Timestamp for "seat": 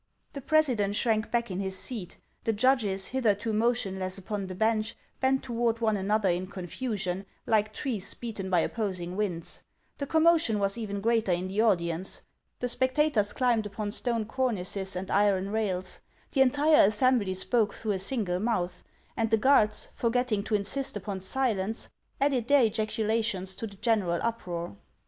1.77-2.17